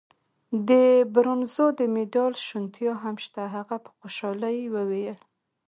د 0.69 0.71
برونزو 1.13 1.65
د 1.79 1.81
مډال 1.93 2.33
شونتیا 2.47 2.93
هم 3.03 3.15
شته. 3.25 3.41
هغه 3.55 3.75
په 3.83 3.89
خوشحالۍ 3.99 4.57
وویل. 4.75 5.19